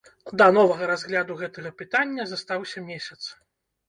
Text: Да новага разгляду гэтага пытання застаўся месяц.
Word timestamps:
Да 0.41 0.45
новага 0.53 0.85
разгляду 0.91 1.35
гэтага 1.41 1.71
пытання 1.81 2.25
застаўся 2.31 2.83
месяц. 2.89 3.19